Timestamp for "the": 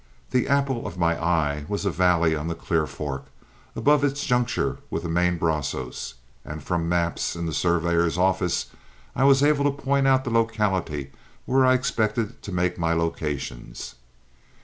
0.31-0.47, 2.47-2.55, 5.03-5.09, 7.45-7.53, 10.23-10.31